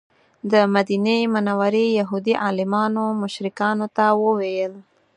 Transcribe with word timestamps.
د 0.51 0.53
مدینې 0.75 1.19
منورې 1.33 1.85
یهودي 1.99 2.33
عالمانو 2.45 3.03
مشرکانو 3.21 3.87
ته 3.97 4.05
وویل. 4.23 4.73